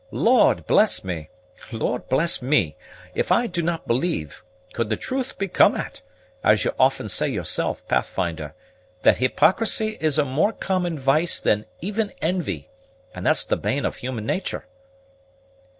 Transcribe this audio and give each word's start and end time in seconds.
Lord 0.09 0.65
bless 0.65 1.03
me! 1.03 1.29
Lord 1.71 2.09
bless 2.09 2.41
me! 2.41 2.75
If 3.13 3.31
I 3.31 3.45
do 3.45 3.61
not 3.61 3.85
believe, 3.87 4.43
could 4.73 4.89
the 4.89 4.97
truth 4.97 5.37
be 5.37 5.47
come 5.47 5.75
at, 5.75 6.01
as 6.43 6.65
you 6.65 6.73
often 6.79 7.07
say 7.07 7.27
yourself, 7.27 7.87
Pathfinder, 7.87 8.55
that 9.03 9.17
hypocrisy 9.17 9.99
is 10.01 10.17
a 10.17 10.25
more 10.25 10.53
common 10.53 10.97
vice 10.97 11.39
than 11.39 11.67
even 11.81 12.13
envy, 12.19 12.67
and 13.13 13.23
that's 13.23 13.45
the 13.45 13.57
bane 13.57 13.85
of 13.85 13.97
human 13.97 14.25
nature." 14.25 14.65